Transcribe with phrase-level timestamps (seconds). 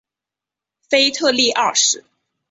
[0.89, 2.03] 腓特烈二世。